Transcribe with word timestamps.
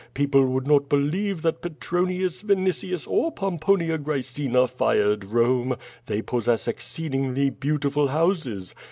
People 0.15 0.47
would 0.47 0.65
not 0.65 0.89
believe 0.89 1.43
that 1.43 1.61
Petronius, 1.61 2.41
Vinitius, 2.41 3.07
or 3.07 3.31
Pomponia 3.31 3.99
Graecina 3.99 4.67
fired 4.67 5.25
Rome. 5.25 5.75
They 6.07 6.23
possess 6.23 6.67
exceedingly 6.67 7.51
beautiful 7.51 8.07
houses. 8.07 8.73